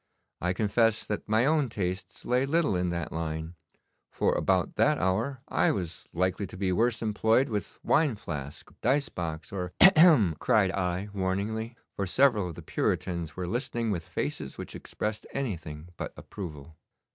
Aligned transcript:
I 0.41 0.53
confess 0.53 1.05
that 1.05 1.29
my 1.29 1.45
own 1.45 1.69
tastes 1.69 2.25
lay 2.25 2.47
little 2.47 2.75
in 2.75 2.89
that 2.89 3.11
line, 3.11 3.53
for 4.09 4.33
about 4.33 4.73
that 4.77 4.97
hour 4.97 5.41
I 5.47 5.69
was 5.71 6.07
likely 6.11 6.47
to 6.47 6.57
be 6.57 6.71
worse 6.71 7.03
employed 7.03 7.49
with 7.49 7.77
wine 7.83 8.15
flask, 8.15 8.73
dice 8.81 9.09
box, 9.09 9.51
or' 9.51 9.73
'Hem! 9.79 9.91
hem!' 9.97 10.35
cried 10.39 10.71
I 10.71 11.09
warningly, 11.13 11.77
for 11.95 12.07
several 12.07 12.49
of 12.49 12.55
the 12.55 12.63
Puritans 12.63 13.35
were 13.35 13.45
listening 13.45 13.91
with 13.91 14.07
faces 14.07 14.57
which 14.57 14.73
expressed 14.75 15.27
anything 15.33 15.89
but 15.97 16.13
approval. 16.17 16.77